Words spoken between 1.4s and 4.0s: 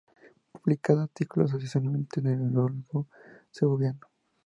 ocasionalmente en el Heraldo Segoviano.